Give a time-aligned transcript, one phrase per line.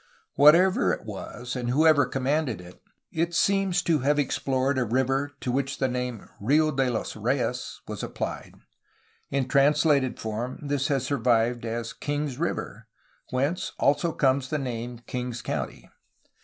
[0.33, 5.51] Whatever it was and whoever commanded it, it seems to have explored a river to
[5.51, 8.55] which the name "Rio de los Reyes^^ was applied.
[9.29, 12.87] In translated form this has survived as "Kings River,"
[13.29, 15.87] whence also comes the name Kings County.